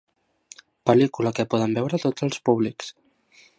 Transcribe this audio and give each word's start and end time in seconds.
Pel·lícula 0.91 1.33
que 1.41 1.45
poden 1.53 1.77
veure 1.81 2.01
tots 2.07 2.29
els 2.29 2.43
públics. 2.49 2.93